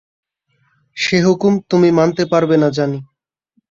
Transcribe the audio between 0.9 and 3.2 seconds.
সে হুকুম তুমি মানতে পারবে না জানি।